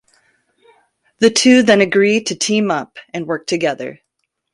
The 1.19 1.29
two 1.29 1.61
then 1.61 1.79
agree 1.79 2.23
to 2.23 2.35
team 2.35 2.71
up 2.71 2.97
and 3.13 3.27
work 3.27 3.45
together. 3.45 4.01